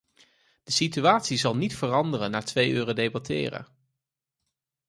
[0.63, 3.67] De situatie zal niet veranderen na twee uren debatteren.